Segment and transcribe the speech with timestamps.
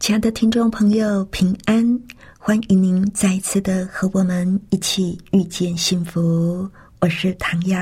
[0.00, 2.00] 亲爱的听众朋友，平安！
[2.38, 6.66] 欢迎您再一次的和我们一起遇见幸福。
[7.00, 7.78] 我是唐瑶，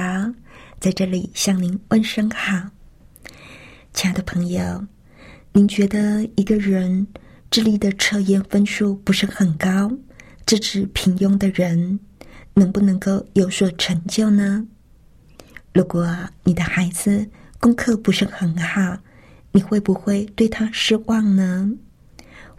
[0.80, 2.60] 在这里向您问声好。
[3.94, 4.84] 亲爱的朋友，
[5.52, 7.06] 您觉得一个人
[7.52, 9.88] 智力的测验分数不是很高，
[10.44, 12.00] 资质平庸的人，
[12.52, 14.66] 能不能够有所成就呢？
[15.72, 16.04] 如果
[16.42, 17.24] 你的孩子
[17.60, 18.98] 功课不是很好，
[19.52, 21.70] 你会不会对他失望呢？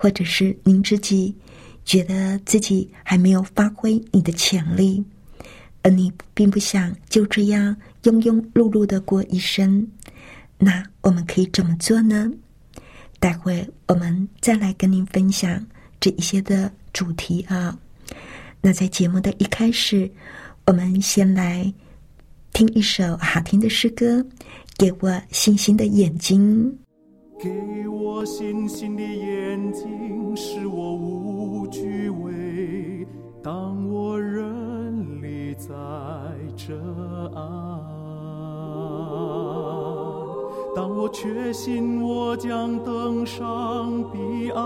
[0.01, 1.35] 或者是您自己
[1.83, 5.03] 觉得自己还没有发挥你的潜力，
[5.81, 9.85] 而你并不想就这样庸庸碌碌的过一生，
[10.57, 12.31] 那我们可以怎么做呢？
[13.19, 15.67] 待会我们再来跟您分享
[15.99, 17.77] 这一些的主题啊。
[18.61, 20.09] 那在节目的一开始，
[20.65, 21.73] 我们先来
[22.53, 24.21] 听一首好听的诗歌，
[24.77, 26.71] 《给我星星的眼睛》。
[27.41, 33.07] 给我星星的眼睛，使我无惧畏。
[33.41, 35.69] 当我人立在
[36.57, 36.75] 这
[37.33, 37.79] 岸，
[40.75, 44.61] 当我确信我将登上彼岸，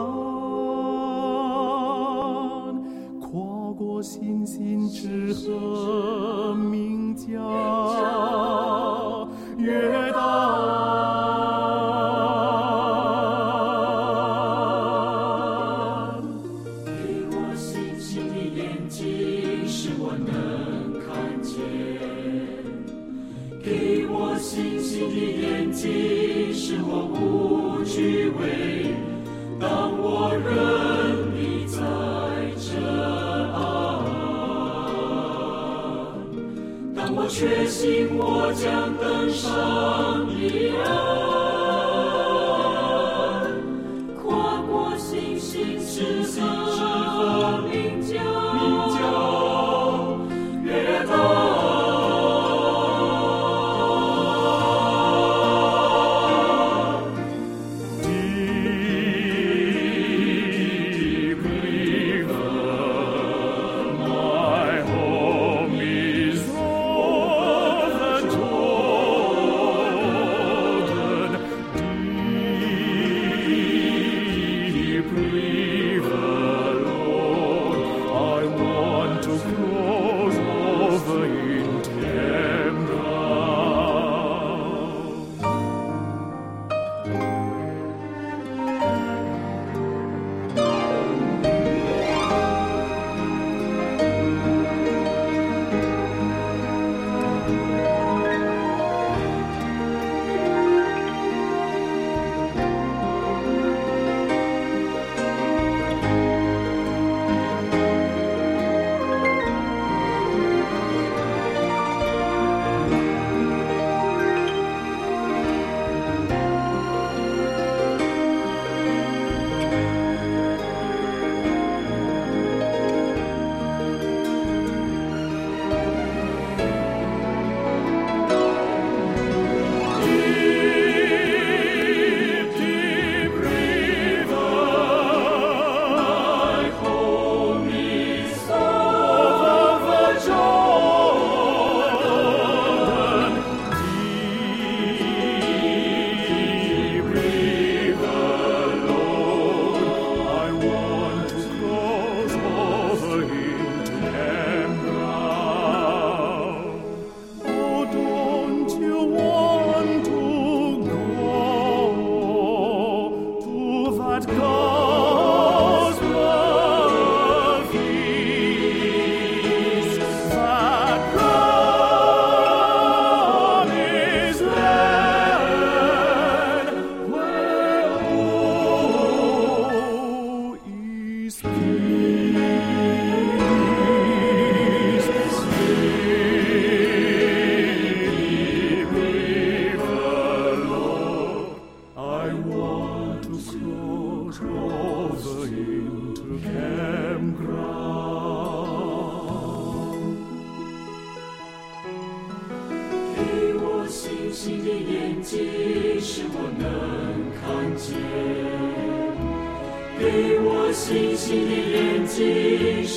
[3.20, 7.30] 跨过星星之河，名叫
[9.60, 10.63] 月大。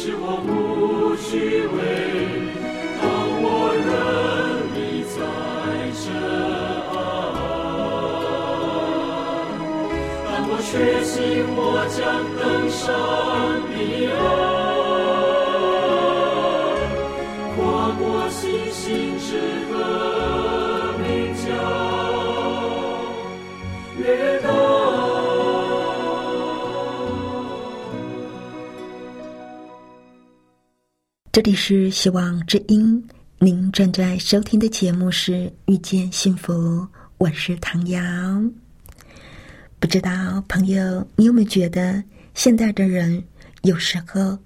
[0.07, 1.79] 使我不虚伪。
[3.03, 3.05] 当
[3.43, 3.45] 我
[3.75, 3.85] 人
[4.77, 5.19] 立在
[5.99, 6.07] 这
[6.95, 6.95] 岸，
[10.31, 11.13] 当我确信
[11.57, 11.59] 我
[11.91, 11.99] 将
[12.39, 12.87] 登上
[13.75, 13.75] 彼
[14.15, 14.17] 岸，
[31.37, 33.07] 这里是希望之音，
[33.41, 35.33] 您正在收听的节目是
[35.67, 36.55] 《遇见幸福》，
[37.19, 38.01] 我是唐瑶。
[39.79, 42.03] 不知道朋友，你有没有觉得
[42.33, 43.23] 现在的人
[43.65, 44.39] 有时候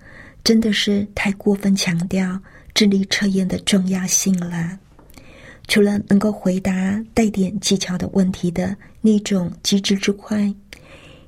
[0.42, 2.36] 真的是太过分强调
[2.74, 4.76] 智力测验的重要性了？
[5.68, 10.52] 除了能够回答带点技巧的问题的那种机智之外，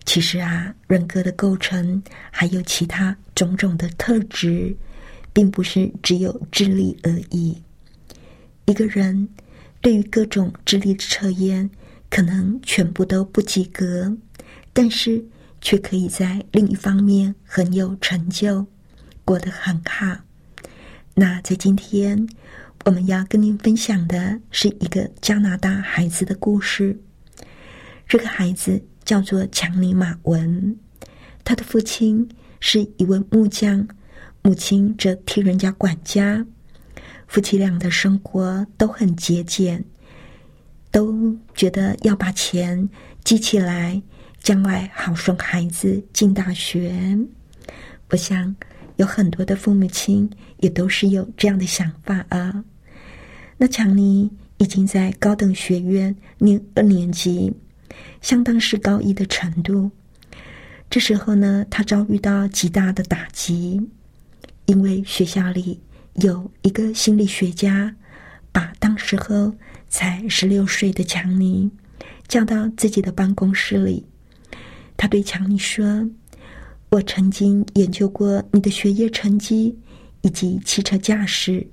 [0.04, 4.76] 其实啊，人格的构成还有其他种种的特质，
[5.32, 7.62] 并不是只有智力而已。
[8.66, 9.28] 一个人
[9.80, 11.70] 对于各种智力的测验，
[12.08, 14.16] 可能全部都不及格，
[14.72, 15.24] 但是
[15.60, 18.66] 却可以在另一方面很有成就，
[19.24, 20.18] 过得很好。
[21.14, 22.28] 那在今天。
[22.84, 27.00] 我们要跟您分享的是一个加拿大孩子的故事。
[28.08, 30.76] 这个孩子叫做强尼马文，
[31.44, 33.86] 他的父亲是一位木匠，
[34.42, 36.44] 母亲则替人家管家。
[37.28, 39.82] 夫妻俩的生活都很节俭，
[40.90, 42.86] 都觉得要把钱
[43.24, 44.02] 积起来，
[44.40, 46.92] 将来好送孩子进大学。
[48.10, 48.54] 我想
[48.96, 50.28] 有很多的父母亲
[50.58, 52.62] 也都是有这样的想法啊。
[53.56, 57.50] 那强尼已经在高等学院念二年级，
[58.20, 59.90] 相当是高一的程度。
[60.90, 63.80] 这时候呢，他遭遇到极大的打击，
[64.72, 65.78] 因为学校里
[66.14, 67.94] 有一个心理学家，
[68.50, 69.52] 把当时候
[69.90, 71.70] 才十六岁的强尼
[72.26, 74.02] 叫到自己的办公室里。
[74.96, 76.08] 他对强尼说
[76.88, 79.78] ：“我曾经研究过你的学业成绩，
[80.22, 81.66] 以及汽车驾驶、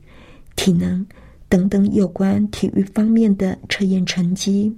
[0.58, 1.06] 体能。”
[1.48, 4.72] 等等有关体育方面的测验成绩，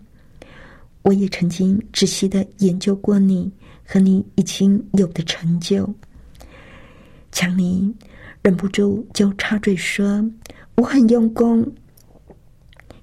[1.01, 3.51] 我也曾经仔细的研究过你
[3.83, 5.93] 和你已经有的成就。
[7.33, 7.93] 强尼
[8.41, 10.29] 忍不住就插嘴说
[10.75, 11.73] ：“我很用功。”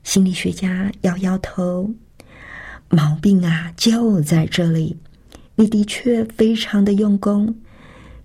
[0.02, 1.94] 心理学家摇摇头
[2.90, 4.96] ：“毛病啊，就在这里。
[5.56, 7.54] 你的确非常的用功，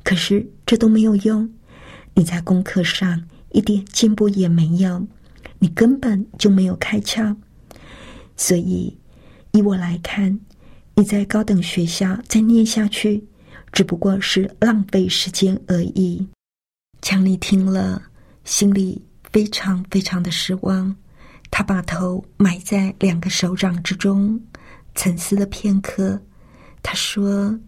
[0.03, 1.49] 可是这都没有用。
[2.15, 5.07] 你在功课上一点进步也没有。”
[5.59, 7.33] 你根本就没有开窍，
[8.35, 8.97] 所以
[9.53, 10.37] 以我来看，
[10.95, 13.23] 你在高等学校再念下去，
[13.71, 16.27] 只不过是浪费时间而已。
[17.03, 18.01] 强尼听了，
[18.45, 20.95] 心里非常非常的失望，
[21.51, 24.39] 他把头埋在两个手掌之中，
[24.95, 26.17] 沉思了片刻。
[26.81, 27.59] 他说：“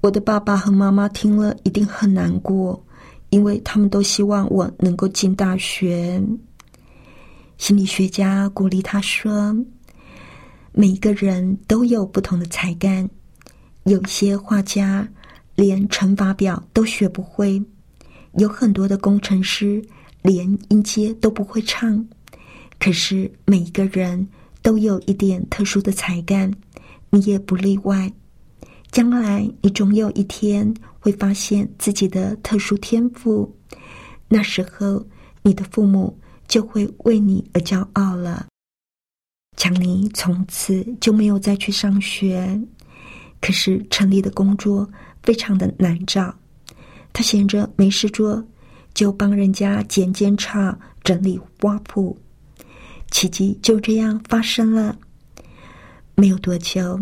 [0.00, 2.80] 我的爸爸和妈妈听了一定很难过，
[3.30, 6.22] 因为他们都希望我能够进大学。”
[7.58, 9.52] 心理学家鼓励他说
[10.70, 13.10] ：“每一个人都有不同的才干，
[13.82, 15.08] 有些画家
[15.56, 17.60] 连乘法表都学不会，
[18.34, 19.82] 有很多的工程师
[20.22, 22.06] 连音阶都不会唱。
[22.78, 24.28] 可是每一个人
[24.62, 26.52] 都有一点特殊的才干，
[27.10, 28.12] 你也不例外。
[28.90, 33.56] 将来你总有一天会发现自己的特殊天赋，
[34.28, 35.06] 那时候
[35.42, 36.16] 你的父母。”
[36.50, 38.48] 就会为你而骄傲了。
[39.56, 42.60] 强尼从此就没有再去上学，
[43.40, 44.90] 可是城里的工作
[45.22, 46.36] 非常的难找，
[47.12, 48.42] 他闲着没事做，
[48.94, 52.16] 就帮人家剪剪草、整理花圃。
[53.10, 54.96] 奇迹就这样发生了。
[56.14, 56.98] 没有多久，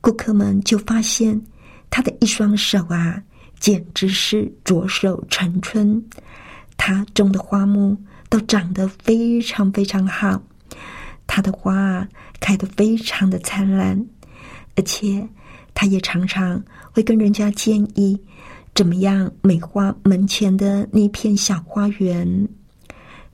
[0.00, 1.40] 顾客们就发现
[1.90, 3.22] 他的一双手啊，
[3.58, 6.02] 简直是左手成春。
[6.76, 7.96] 他种的花木。
[8.32, 10.42] 都长得非常非常好，
[11.26, 12.08] 他的花啊
[12.40, 14.06] 开得非常的灿烂，
[14.74, 15.28] 而且
[15.74, 18.18] 他也常常会跟人家建议
[18.74, 22.48] 怎么样美化门前的那片小花园。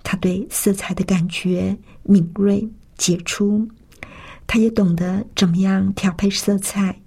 [0.02, 2.66] 他对色彩的感觉敏锐
[2.97, 3.68] 杰出，
[4.47, 6.99] 他也懂得怎么样调配色彩，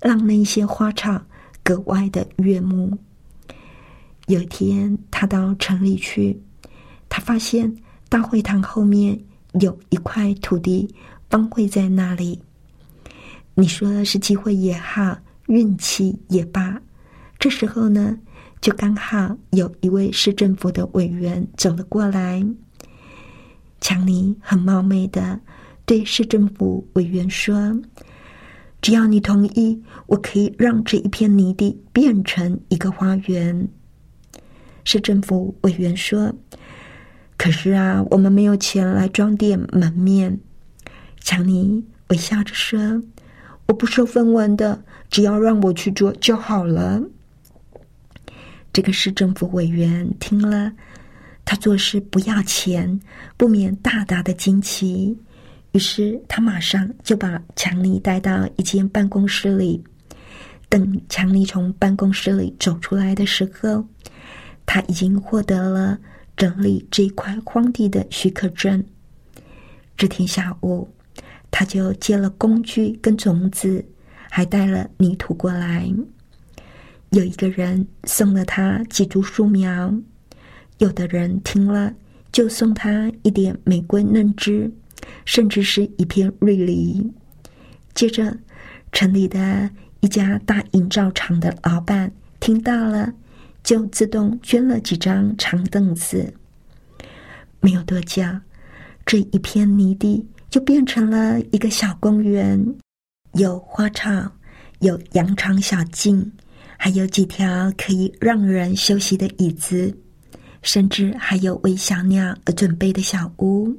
[0.00, 1.20] 让那些花草
[1.62, 2.96] 格外的悦目。
[4.26, 6.38] 有一天，他到城里去。
[7.08, 7.74] 他发现
[8.08, 9.18] 大会堂后面
[9.60, 10.88] 有一块土地
[11.30, 12.40] 荒废在那里。
[13.54, 16.80] 你说是机会也好，运气也罢，
[17.42, 18.16] 这时候呢，
[18.60, 22.40] 就刚好有一位市政府的委员走了过来。
[23.80, 25.40] 强尼很冒昧的
[25.84, 27.76] 对市政府委员说
[28.80, 33.68] ：“只要你同意，我可以让这一片泥地变成一个花园。”
[34.84, 36.32] 市政府委员说
[37.36, 40.38] ：“可是啊，我们没有钱来装点门面。”
[41.18, 43.02] 强尼微笑着说。
[43.66, 47.02] 我不收分文的，只要让我去做就好了。
[48.72, 50.72] 这个市政府委员听了，
[51.44, 53.00] 他做事不要钱，
[53.36, 55.16] 不免大大的惊奇。
[55.72, 59.82] 于是他马上就把强尼带到一间办公室里。
[60.68, 63.84] 等强尼从办公室里走出来的时候，
[64.64, 65.98] 他已经获得了
[66.36, 68.82] 整理这块荒地的许可证。
[69.96, 70.88] 这天下午。
[71.54, 73.84] 他就接了工具跟种子，
[74.30, 75.86] 还带了泥土过来。
[77.12, 79.94] 有一个人送了他几株树苗，
[80.78, 81.92] 有的人听了
[82.32, 84.72] 就送他一点玫瑰嫩枝，
[85.26, 87.12] 甚至是一片瑞梨。
[87.92, 88.34] 接着，
[88.92, 89.68] 城里的
[90.00, 93.12] 一家大营造厂的老板听到了，
[93.62, 96.32] 就自动捐了几张长凳子。
[97.60, 98.22] 没有多久，
[99.04, 100.26] 这一片泥地。
[100.48, 102.74] 就变成了一个小公园，
[103.32, 104.32] 有花草，
[104.80, 106.30] 有羊肠小径，
[106.84, 109.96] 还有几条可以让人休息的椅子，
[110.62, 113.72] 甚至还有为小鸟而准备的小屋。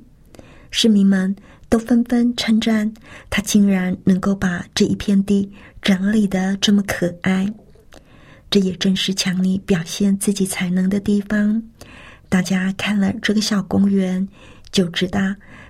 [0.72, 1.36] 市民们
[1.68, 2.90] 都纷纷称赞
[3.30, 7.54] 他，竟然能够把这一片地整理的这么可爱。
[8.50, 11.62] 这也正是强尼表现自己才能的地方。
[12.30, 14.26] 大家看了这个小公园，
[14.72, 15.20] 就知道。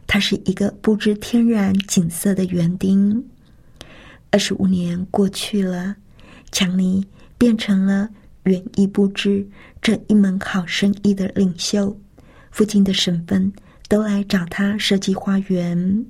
[0.06, 3.26] 它是一个布置天然景色的园丁。
[4.30, 5.96] 二十五年过去了，
[6.52, 7.04] 强尼
[7.44, 8.10] 变成了
[8.44, 9.46] 园艺布置
[9.82, 11.94] 这一门好生意的领袖。
[12.52, 13.52] 附近的省份
[13.90, 16.06] 都来找他设计花园。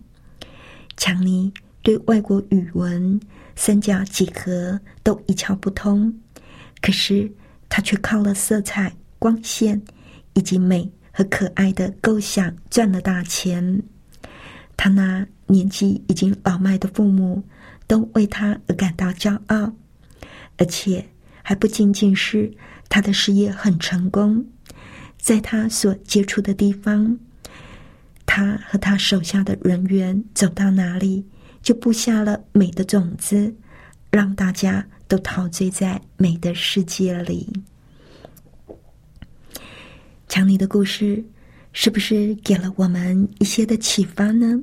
[0.95, 3.19] 强尼对外国语文、
[3.55, 6.13] 三角几何都一窍不通，
[6.83, 7.27] 可是
[7.67, 9.81] 他却靠了色彩、光线
[10.35, 10.87] 以及美。
[11.11, 13.81] 和可爱的构想赚了大钱，
[14.77, 17.41] 他那年纪已经老迈的父母
[17.87, 19.73] 都为他而感到骄傲，
[20.57, 21.03] 而且
[21.43, 22.51] 还不仅仅是
[22.89, 24.43] 他的事业很成功，
[25.19, 27.19] 在他所接触的地方，
[28.25, 31.23] 他和他手下的人员走到哪里，
[31.61, 33.53] 就布下了美的种子，
[34.09, 37.47] 让大家都陶醉在美的世界里。
[40.27, 41.23] 强尼的故事
[41.73, 44.59] 是不是给了我们一些的启发呢？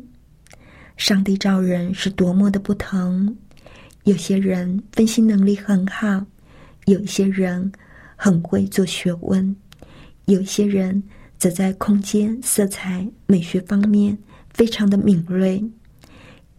[0.96, 3.36] 上帝造人是多么的不同，
[4.04, 6.26] 有些人分析能力很好，
[6.86, 7.70] 有一些人
[8.16, 9.54] 很会做学问，
[10.26, 11.02] 有一些人
[11.38, 14.18] 则在空间、色彩、美学方面
[14.52, 15.64] 非常的敏锐，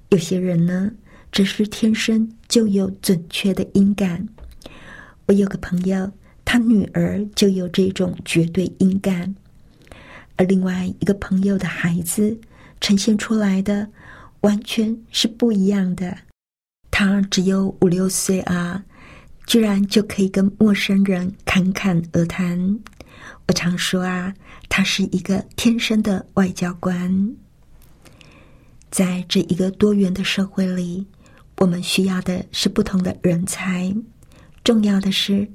[0.09, 0.91] 有些人呢，
[1.31, 4.27] 则是天生就有准确的音感。
[5.27, 6.11] 我有个朋友。
[6.43, 9.33] 他女儿就有这种绝对音感，
[10.35, 12.37] 而另外一个朋友的孩子
[12.81, 13.87] 呈现出来的
[14.41, 16.17] 完全是不一样的。
[16.89, 18.83] 他只有五六岁啊，
[19.51, 22.79] 居然就可以跟陌生人侃侃而谈。
[23.49, 24.33] 我常说啊，
[24.69, 27.35] 他是一个天生的外交官。
[28.89, 31.05] 在这一个多元的社会里，
[31.57, 33.93] 我们需要的是不同的人才。
[34.63, 35.45] 重要的是。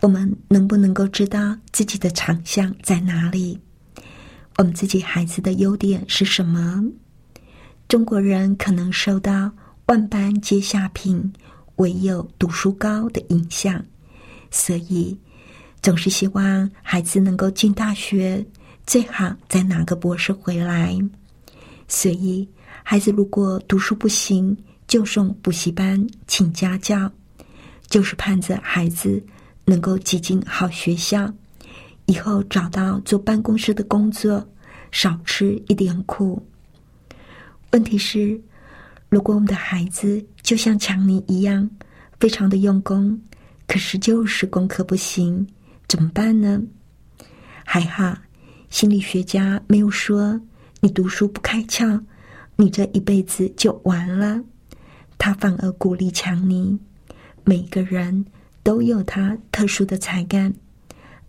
[0.00, 3.60] 我们能不能够知道自己的长项在哪里？
[4.56, 6.82] 我们自己孩子的优点是什么？
[7.86, 9.52] 中国人可能受到
[9.86, 11.32] “万般皆下品，
[11.82, 13.84] 唯有读书高”的影响，
[14.52, 15.18] 所以
[15.82, 18.46] 总是希望孩子能够进大学，
[18.86, 20.96] 最好再拿个博士回来。
[21.88, 22.48] 所以，
[22.84, 27.10] 孩子如果读书不行，就送补习班，请家教，
[27.88, 29.20] 就是盼着孩子。
[29.64, 31.32] 能够挤进好学校，
[32.06, 34.44] 以后找到坐办公室的工作，
[34.90, 36.44] 少吃一点苦。
[37.70, 38.40] 问题是，
[39.12, 41.68] 如果我们的孩子就像强尼一样，
[42.18, 43.20] 非常的用功，
[43.66, 45.46] 可是就是功课不行，
[45.86, 46.62] 怎么办呢？
[47.62, 48.16] 还好，
[48.70, 50.40] 心理学家没有说
[50.80, 52.02] 你读书不开窍，
[52.56, 54.42] 你这一辈子就完了。
[55.18, 56.78] 他反而鼓励强尼，
[57.44, 58.24] 每个人。
[58.64, 60.54] 都有他特殊的才干，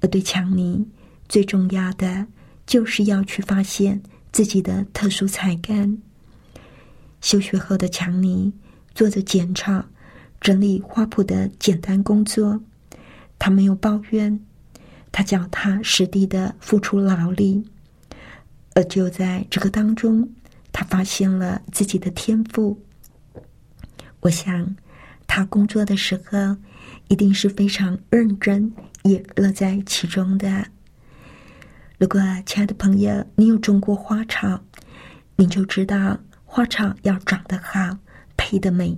[0.01, 0.87] 而对强尼
[1.27, 2.27] 最重要的
[2.67, 3.99] 就是要去发现
[4.31, 5.97] 自己的特殊才干。
[7.23, 8.51] 休学后的强尼
[8.93, 9.85] 做着剪草、
[10.41, 12.61] 整理花圃的简单工作，
[13.39, 14.37] 他没有抱怨，
[15.09, 17.63] 他脚踏实地的付出劳力。
[18.75, 20.29] 而就在这个当中，
[20.73, 22.77] 他发现了自己的天赋。
[24.19, 24.75] 我想，
[25.25, 26.57] 他工作的时候
[27.07, 30.65] 一定是非常认真，也乐在其中的。
[31.97, 34.59] 如果亲爱的朋友，你有种过花草，
[35.37, 36.19] 你就知道
[36.55, 37.97] 花草要长得好、
[38.37, 38.95] 配得美，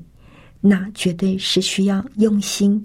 [0.60, 2.84] 那绝对是需要用心，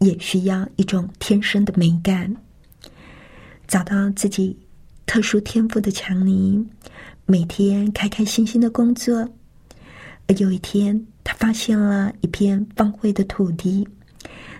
[0.00, 2.36] 也需要一种天生的美感。
[3.66, 4.54] 找到自己
[5.06, 6.62] 特殊天赋的强尼，
[7.24, 9.26] 每天开开心心的工作。
[10.36, 13.88] 有一天，他发现了一片荒废的土地，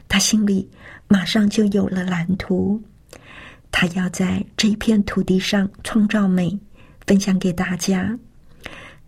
[0.08, 0.66] 他心里
[1.06, 2.82] 马上就有了蓝图。
[3.70, 6.58] 他要在这一片土地上创造美，
[7.06, 8.18] 分享给大家，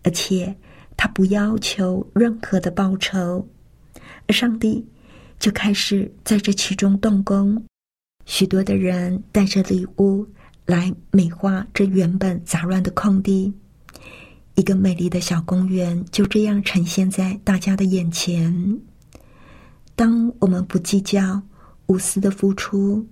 [0.03, 0.55] 而且
[0.95, 3.47] 他不要求任何的报酬，
[4.27, 4.85] 而上帝
[5.39, 7.63] 就开始在这其中动工。
[8.25, 10.25] 许多的人带着礼物
[10.65, 13.53] 来美化这原本杂乱的空地，
[14.55, 18.79] 一个美丽的小公园就这样呈现在大家的眼前。
[19.95, 21.41] 当我们不计较、
[21.87, 23.05] 无私的付出。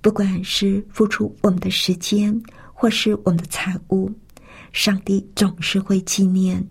[0.00, 2.38] 不管是付出我们的时间，
[2.74, 4.12] 或是我们的财物，
[4.74, 6.62] 上帝总是会纪念，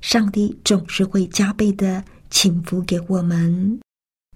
[0.00, 3.80] 上帝总是会加倍的请福给我们。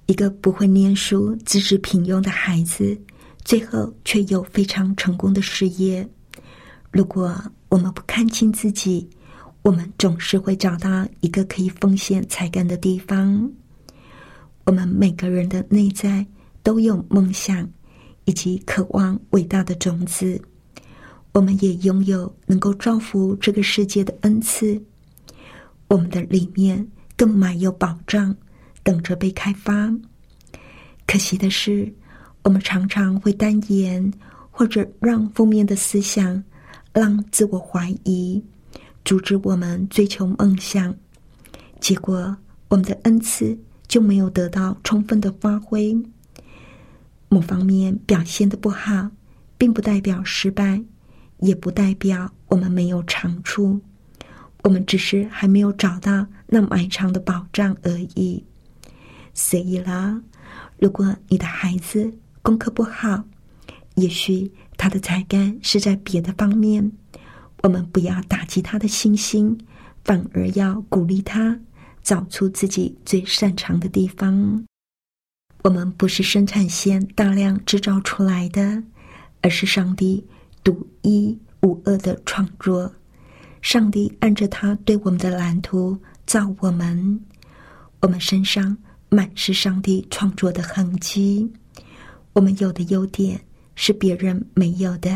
[0.07, 2.97] 一个不会念书、资质平庸的孩子，
[3.45, 6.09] 最后却有非常成功的事业。
[6.93, 7.37] 如果
[7.69, 9.11] 我们不看清自己，
[9.63, 13.51] 我们总是会找到一个可以奉献才干的地方。
[14.65, 16.25] 我们每个人的内在
[16.63, 17.69] 都有梦想。
[18.25, 20.39] 以及渴望伟大的种子，
[21.39, 24.83] 我们也拥有能够造福这个世界的恩赐。
[25.87, 26.85] 我们的里面
[27.17, 28.35] 更满有宝藏，
[28.83, 29.89] 等着被开发。
[31.07, 31.95] 可惜的是，
[32.43, 34.13] 我们常常会单言，
[34.51, 36.43] 或者让负面的思想、
[36.93, 38.43] 让自我怀疑，
[39.05, 40.93] 阻止我们追求梦想。
[41.79, 45.97] 结果，我们的恩赐就没有得到充分的发挥。
[47.29, 49.09] 某方面表现的不好，
[49.57, 50.83] 并不代表失败，
[51.39, 53.81] 也不代表我们没有长处。
[54.65, 58.45] 我们只是还没有找到那埋藏的宝藏而已。
[59.33, 60.21] 所以啦，
[60.79, 63.23] 如果你的孩子功课不好，
[63.95, 66.91] 也许他的才干是在别的方面，
[67.63, 69.57] 我们不要打击他的信心，
[70.05, 71.59] 反而要鼓励他
[72.03, 74.65] 找出自己最擅长的地方。
[75.63, 78.83] 我们不是生产线大量制造出来的，
[79.41, 80.27] 而是上帝
[80.63, 82.91] 独一无二的创作。
[83.61, 87.21] 上帝按着他对我们的蓝图造我们，
[88.01, 88.77] 我们身上
[89.09, 91.51] 满是上帝创作的痕迹。
[92.33, 93.41] 我们有的优点
[93.75, 95.11] 是别人没有的，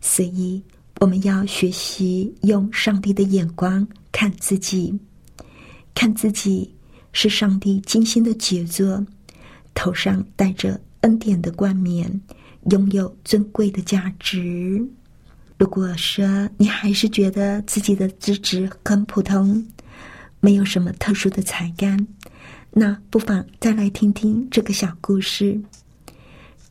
[0.00, 0.60] 所以
[1.00, 4.92] 我们要学习用上帝的眼光看自己，
[5.94, 6.74] 看自己
[7.12, 9.04] 是上帝精心的杰作。
[9.74, 12.20] 头上戴着恩典的冠冕，
[12.70, 14.86] 拥有尊贵的价值。
[15.58, 19.64] 如果说你还是觉得自己的资质很普通，
[20.40, 22.06] 没有什么特殊的才干，
[22.70, 25.60] 那不妨再来听听这个小故事。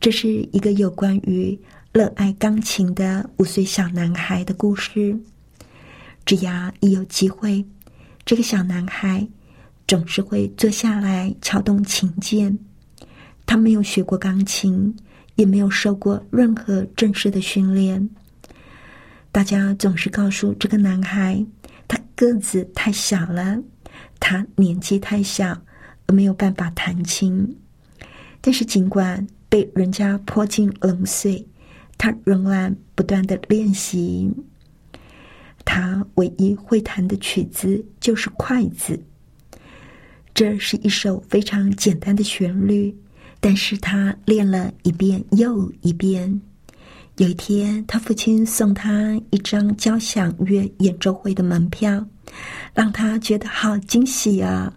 [0.00, 1.58] 这是一个有关于
[1.92, 5.18] 热爱钢琴的五岁小男孩的故事。
[6.26, 7.64] 只要一有机会，
[8.24, 9.26] 这个小男孩
[9.88, 12.58] 总是会坐下来敲动琴键。
[13.46, 14.94] 他没有学过钢琴，
[15.36, 18.08] 也没有受过任何正式的训练。
[19.32, 21.44] 大家总是告诉这个男孩，
[21.88, 23.60] 他个子太小了，
[24.20, 25.62] 他年纪太小，
[26.06, 27.56] 而没有办法弹琴。
[28.40, 31.46] 但是，尽管被人家泼进冷水，
[31.98, 34.30] 他仍然不断的练习。
[35.64, 39.02] 他唯一会弹的曲子就是筷子。
[40.34, 42.94] 这是一首非常简单的旋律。
[43.44, 46.40] 但是他练了一遍又一遍。
[47.18, 52.02] 有一天，他父亲送他一张交响乐演奏会的门票，
[52.72, 54.72] 让他觉得好惊喜啊！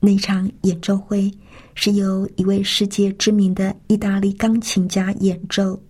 [0.00, 1.32] 那场演奏会
[1.74, 5.82] 是由一位世界知名的意大利钢琴家演奏。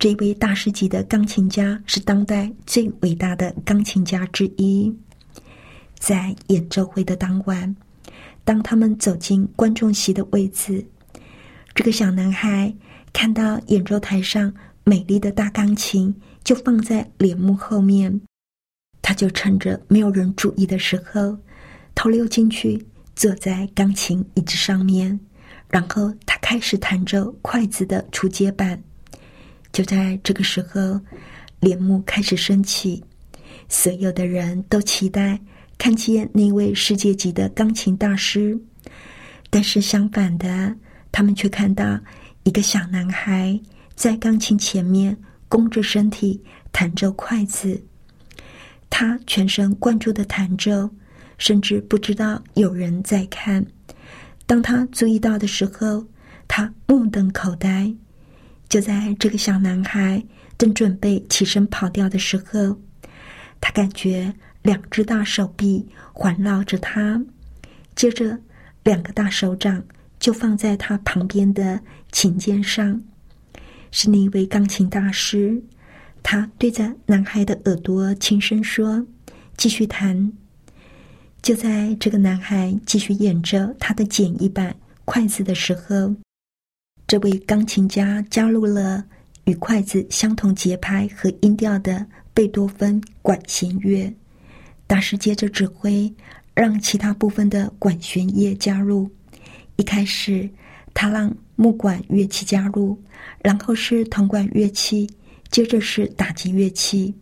[0.00, 4.92] 这位大师级的钢琴家是当代最伟大的钢琴家之一。
[5.96, 7.76] 在演奏会的当晚，
[8.42, 10.84] 当他们走进观众席的位置。
[11.74, 12.74] 这个小男孩
[13.12, 14.52] 看到演奏台上
[14.84, 18.20] 美丽的大钢琴，就放在帘幕后面。
[19.02, 21.38] 他就趁着没有人注意的时候，
[21.94, 25.18] 偷溜进去，坐在钢琴椅子上面，
[25.68, 28.82] 然后他开始弹着筷子的初阶版。
[29.72, 31.00] 就在这个时候，
[31.60, 33.02] 帘幕开始升起，
[33.68, 35.40] 所有的人都期待
[35.78, 38.60] 看见那位世界级的钢琴大师，
[39.48, 40.76] 但是相反的，
[41.12, 41.98] 他们却看到
[42.44, 43.58] 一个小男孩
[43.94, 45.16] 在钢琴前面
[45.48, 46.42] 弓着身体
[46.72, 47.82] 弹着筷子。
[48.88, 50.90] 他全神贯注的弹着，
[51.38, 53.64] 甚至不知道有人在看。
[54.46, 56.04] 当他注意到的时候，
[56.48, 57.92] 他目瞪口呆。
[58.68, 60.22] 就在这个小男孩
[60.56, 62.76] 正准备起身跑掉的时候，
[63.60, 67.20] 他感觉两只大手臂环绕着他，
[67.96, 68.38] 接着
[68.84, 69.82] 两个大手掌
[70.20, 71.80] 就放在他旁边的
[72.12, 73.02] 琴键上，
[73.90, 75.60] 是那位钢琴大师。
[76.22, 79.04] 他对着男孩的耳朵轻声说
[79.56, 80.30] ：“继续弹。”
[81.40, 86.14] 就在这个男孩继续演着他的简易版筷子的时候，
[87.06, 89.02] 这位钢琴家加入了
[89.44, 94.12] 与筷子相同节拍和音调的贝多芬管弦乐。
[94.86, 96.12] 大师接着指挥，
[96.52, 99.10] 让其他部分的管弦乐加入。
[99.80, 100.46] 一开始，
[100.92, 103.02] 他让木管乐器加入，
[103.42, 105.08] 然后是铜管乐器。
[105.50, 107.12] 接着是打击乐器。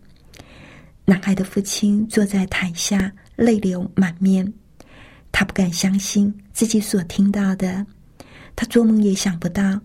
[1.04, 4.52] 男孩的父亲坐在台下，泪流满面。
[5.30, 7.86] 他不敢相信自己所听到的，
[8.56, 9.80] 他做梦也想不到，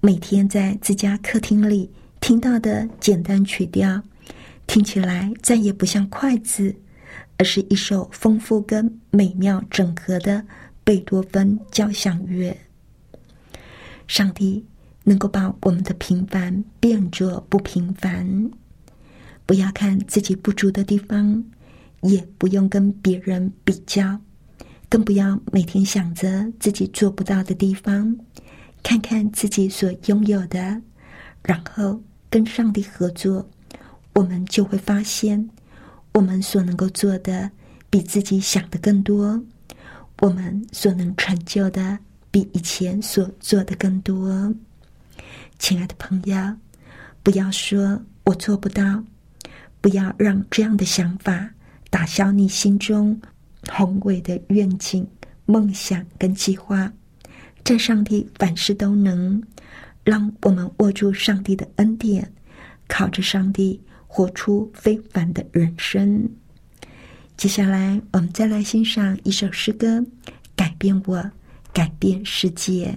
[0.00, 4.00] 每天在自家客厅里听到的简单曲调，
[4.68, 6.72] 听起来再也不像筷子，
[7.36, 10.42] 而是一首丰富跟美妙整合的
[10.84, 12.56] 贝多芬交响乐。
[14.06, 14.64] 上帝。
[15.04, 18.48] 能够把我们的平凡变作不平凡，
[19.44, 21.42] 不要看自己不足的地方，
[22.02, 24.20] 也不用跟别人比较，
[24.88, 28.16] 更不要每天想着自己做不到的地方，
[28.80, 30.80] 看看自己所拥有的，
[31.42, 33.50] 然后跟上帝合作，
[34.14, 35.50] 我们就会发现，
[36.14, 37.50] 我们所能够做的
[37.90, 39.42] 比自己想的更多，
[40.22, 41.98] 我们所能成就的
[42.30, 44.54] 比以前所做的更多。
[45.58, 46.36] 亲爱的朋友，
[47.24, 49.02] 不要说我做不到，
[49.80, 51.50] 不要让这样的想法
[51.90, 53.20] 打消你心中
[53.68, 55.04] 宏伟的愿景、
[55.44, 56.92] 梦想跟计划。
[57.64, 59.42] 在上帝凡事都能，
[60.04, 62.32] 让我们握住上帝的恩典，
[62.86, 66.30] 靠着上帝活出非凡的人生。
[67.42, 70.00] 接下来，我们再来欣赏一首诗歌：
[70.54, 71.20] 改变我，
[71.72, 72.96] 改变世界。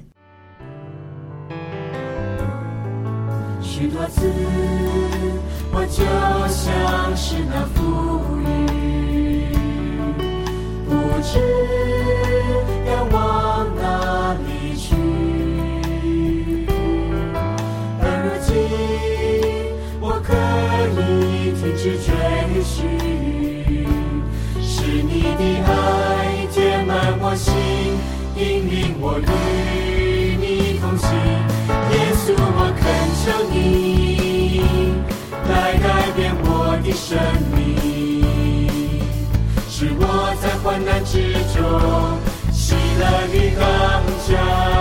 [3.60, 4.32] 许多次，
[5.72, 6.06] 我就
[6.54, 9.50] 像是那浮云，
[10.86, 11.40] 不知
[12.88, 14.94] 要往哪里去。
[18.00, 18.54] 而如今，
[20.00, 20.30] 我可
[21.02, 22.14] 以停止追
[22.62, 22.86] 寻，
[25.38, 27.54] 的爱填满我心，
[28.36, 31.10] 引领我与你同行。
[31.92, 31.94] 耶
[32.24, 32.84] 稣，我恳
[33.22, 33.54] 求你
[35.50, 36.48] 来改变我
[36.84, 37.18] 的生
[37.56, 37.56] 命，
[39.70, 40.02] 使我
[40.42, 41.56] 在患难之中
[42.52, 43.62] 喜乐的刚
[44.26, 44.75] 强。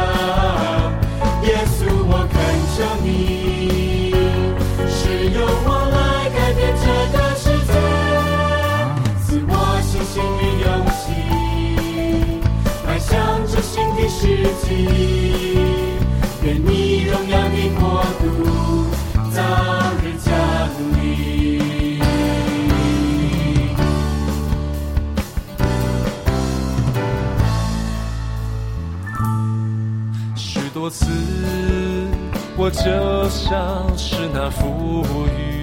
[16.42, 17.82] 愿你荣耀的国
[18.20, 18.22] 度
[19.30, 19.40] 早
[20.02, 20.32] 日降
[21.00, 21.02] 临。
[30.36, 31.06] 许多次，
[32.56, 32.82] 我就
[33.30, 35.06] 像是那浮
[35.38, 35.53] 云，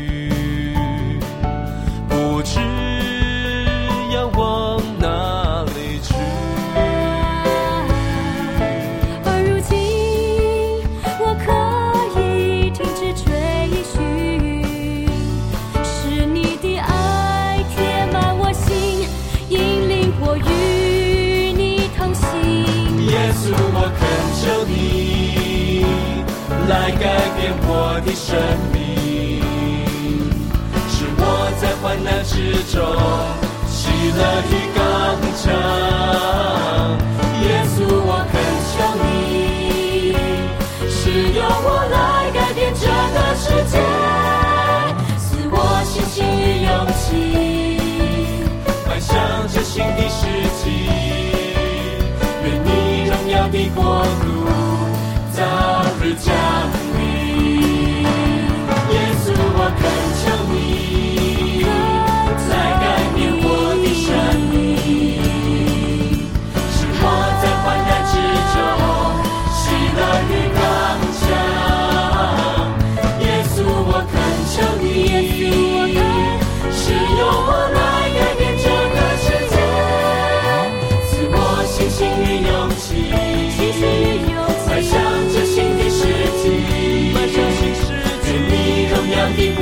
[26.69, 27.03] 来改
[27.35, 28.29] 变我的生
[28.71, 29.41] 命，
[30.89, 31.21] 使我
[31.59, 32.33] 在患难之
[32.71, 32.75] 中
[33.67, 33.79] 喜
[34.15, 34.79] 乐的刚
[35.37, 35.41] 强。
[37.43, 38.33] 耶稣，我恳
[38.71, 40.15] 求你，
[40.89, 40.99] 使
[41.33, 41.95] 用我来
[42.31, 43.73] 改变这个世界，
[45.17, 46.69] 赐我信心与勇
[47.01, 47.09] 气，
[48.87, 49.09] 迈向
[49.51, 50.19] 这新的世
[50.63, 50.63] 纪，
[52.43, 52.67] 愿你
[53.09, 53.81] 荣耀的国
[54.21, 54.23] 度
[56.15, 56.80] 度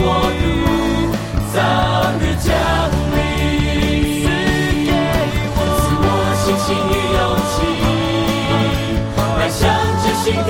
[0.02, 0.08] 国
[0.40, 0.44] 度
[1.54, 1.60] 早
[2.20, 2.48] 日降
[3.14, 3.18] 临，
[5.60, 6.06] 赐我
[6.40, 7.20] 信心与勇
[7.52, 7.54] 气，
[9.38, 9.60] 迈向
[10.02, 10.50] 崭新的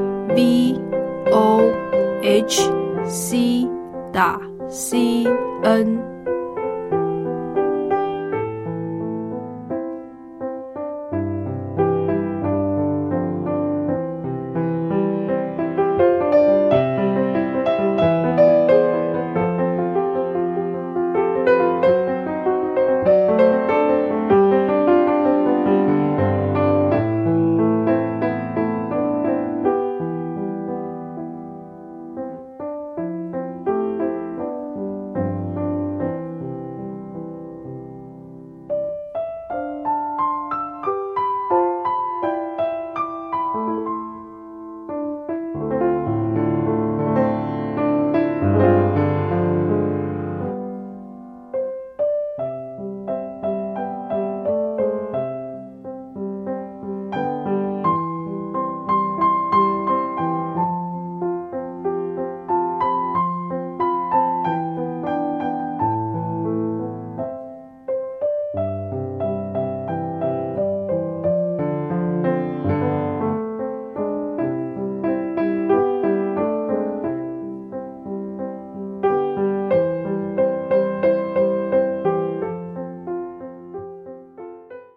[0.35, 0.79] v
[1.31, 1.61] o
[2.21, 2.69] h
[3.05, 3.67] c
[4.11, 4.39] 打
[4.69, 5.25] c
[5.63, 6.10] n